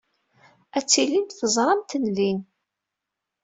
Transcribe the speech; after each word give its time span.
Ad 0.77 0.85
tilimt 0.85 1.37
teẓramt-ten 1.39 2.05
din. 2.17 2.39